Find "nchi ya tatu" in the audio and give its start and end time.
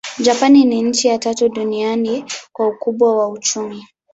0.81-1.49